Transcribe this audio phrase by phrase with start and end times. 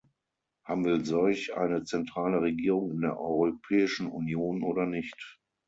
[0.63, 5.39] Haben wir solch eine zentrale Regierung in der Europäischen Union oder nicht?